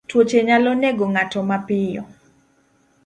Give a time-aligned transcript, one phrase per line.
[0.09, 2.03] Tuoche nyalo nego ng'ato mapiyo.